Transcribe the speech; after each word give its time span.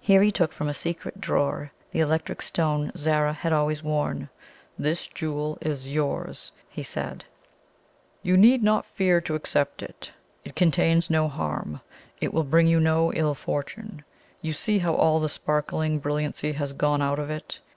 Here 0.00 0.20
he 0.24 0.32
took 0.32 0.50
from 0.50 0.66
a 0.68 0.74
secret 0.74 1.20
drawer 1.20 1.70
the 1.92 2.00
electric 2.00 2.42
stone 2.42 2.90
Zara 2.96 3.32
had 3.32 3.52
always 3.52 3.84
worn. 3.84 4.28
"This 4.76 5.06
jewel 5.06 5.58
is 5.60 5.88
yours," 5.88 6.50
he 6.68 6.82
said. 6.82 7.24
"You 8.20 8.36
need 8.36 8.64
not 8.64 8.84
fear 8.84 9.20
to 9.20 9.36
accept 9.36 9.80
it 9.80 10.10
it 10.44 10.56
contains 10.56 11.08
no 11.08 11.28
harm! 11.28 11.82
it 12.20 12.34
will 12.34 12.42
bring 12.42 12.66
you 12.66 12.80
no 12.80 13.12
ill 13.12 13.36
fortune. 13.36 14.02
You 14.42 14.52
see 14.52 14.80
how 14.80 14.92
all 14.96 15.20
the 15.20 15.28
sparkling 15.28 16.00
brilliancy 16.00 16.54
has 16.54 16.72
gone 16.72 17.00
out 17.00 17.20
of 17.20 17.30
it? 17.30 17.60